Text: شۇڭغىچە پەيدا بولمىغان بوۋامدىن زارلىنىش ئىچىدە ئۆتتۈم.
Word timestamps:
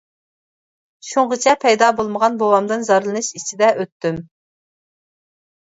شۇڭغىچە 1.09 1.53
پەيدا 1.65 1.91
بولمىغان 1.99 2.41
بوۋامدىن 2.41 2.89
زارلىنىش 2.89 3.31
ئىچىدە 3.41 3.71
ئۆتتۈم. 3.79 4.21